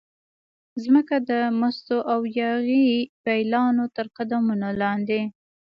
مځکه 0.75 1.17
د 1.29 1.31
مستو 1.59 1.97
او 2.13 2.19
یاغي 2.45 2.87
پیلانو 3.23 3.83
ترقدمونو 3.97 4.67
لاندې 4.81 5.21